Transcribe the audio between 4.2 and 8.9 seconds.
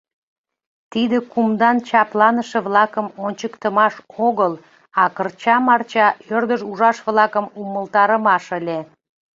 огыл, а кырча-марча ӧрдыж ужаш-влакым умылтарымаш ыле.